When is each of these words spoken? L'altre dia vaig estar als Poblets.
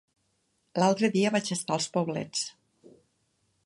L'altre 0.83 1.11
dia 1.17 1.33
vaig 1.37 1.53
estar 1.59 1.77
als 1.79 1.91
Poblets. 1.99 2.45